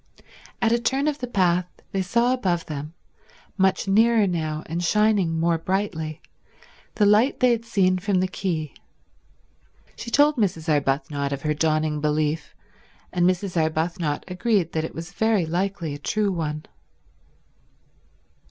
[0.63, 2.95] At a turn of the path they saw above them,
[3.55, 6.23] much nearer now and shining more brightly,
[6.95, 8.73] the light they had seen from the quay.
[9.95, 10.67] She told Mrs.
[10.69, 12.55] Arbuthnot of her dawning belief,
[13.13, 13.55] and Mrs.
[13.55, 16.65] Arbuthnot agreed that it was very likely a true one.